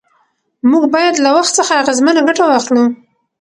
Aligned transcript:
موږ 0.69 0.83
باید 0.95 1.15
له 1.23 1.29
وخت 1.37 1.51
څخه 1.59 1.73
اغېزمنه 1.81 2.21
ګټه 2.27 2.43
واخلو 2.47 2.85